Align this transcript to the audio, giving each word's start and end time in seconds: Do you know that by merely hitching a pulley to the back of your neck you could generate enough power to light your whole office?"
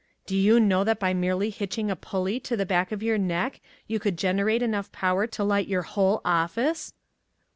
Do 0.25 0.35
you 0.35 0.59
know 0.59 0.83
that 0.83 0.99
by 0.99 1.13
merely 1.13 1.51
hitching 1.51 1.91
a 1.91 1.95
pulley 1.95 2.39
to 2.39 2.57
the 2.57 2.65
back 2.65 2.91
of 2.91 3.03
your 3.03 3.19
neck 3.19 3.61
you 3.85 3.99
could 3.99 4.17
generate 4.17 4.63
enough 4.63 4.91
power 4.91 5.27
to 5.27 5.43
light 5.43 5.67
your 5.67 5.83
whole 5.83 6.21
office?" 6.25 6.95